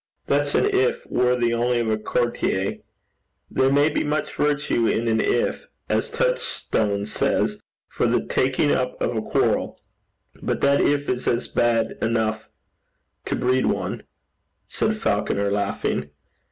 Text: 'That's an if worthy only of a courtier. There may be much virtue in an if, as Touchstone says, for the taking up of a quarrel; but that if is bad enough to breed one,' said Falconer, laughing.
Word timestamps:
'That's 0.25 0.55
an 0.55 0.65
if 0.65 1.05
worthy 1.11 1.53
only 1.53 1.77
of 1.79 1.87
a 1.87 1.95
courtier. 1.95 2.77
There 3.51 3.71
may 3.71 3.87
be 3.87 4.03
much 4.03 4.33
virtue 4.33 4.87
in 4.87 5.07
an 5.07 5.21
if, 5.21 5.67
as 5.89 6.09
Touchstone 6.09 7.05
says, 7.05 7.59
for 7.87 8.07
the 8.07 8.25
taking 8.25 8.71
up 8.71 8.99
of 8.99 9.15
a 9.15 9.21
quarrel; 9.21 9.79
but 10.41 10.59
that 10.61 10.81
if 10.81 11.07
is 11.07 11.47
bad 11.47 11.99
enough 12.01 12.49
to 13.25 13.35
breed 13.35 13.67
one,' 13.67 14.01
said 14.67 14.95
Falconer, 14.95 15.51
laughing. 15.51 16.09